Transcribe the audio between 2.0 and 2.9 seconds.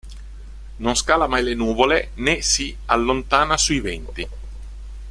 né si